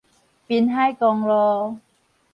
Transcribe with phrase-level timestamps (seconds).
[0.47, 1.77] 濱海公路